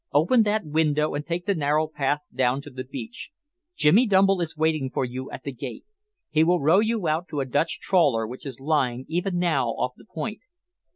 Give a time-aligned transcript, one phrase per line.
[0.13, 3.29] Open that window and take the narrow path down to the beach.
[3.75, 5.85] Jimmy Dumble is waiting for you at the gate.
[6.31, 9.93] He will row you out to a Dutch trawler which is lying even now off
[9.95, 10.39] the point."